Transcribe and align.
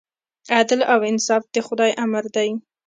عدل 0.57 0.79
او 0.93 0.99
انصاف 1.09 1.43
د 1.53 1.55
خدای 1.67 1.91
امر 2.03 2.23
دی. 2.35 2.49